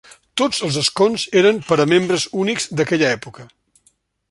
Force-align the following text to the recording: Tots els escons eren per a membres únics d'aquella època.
Tots 0.41 0.61
els 0.67 0.79
escons 0.81 1.25
eren 1.41 1.59
per 1.67 1.77
a 1.85 1.87
membres 1.93 2.27
únics 2.45 2.69
d'aquella 2.81 3.15
època. 3.21 3.49